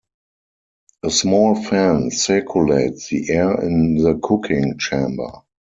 [1.03, 5.31] A small fan circulates the air in the cooking chamber.